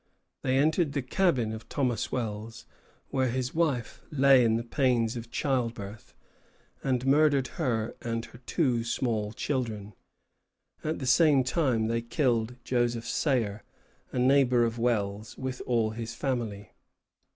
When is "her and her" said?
7.49-8.39